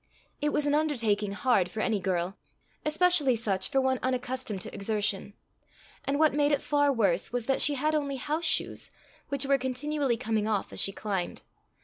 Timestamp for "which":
9.29-9.45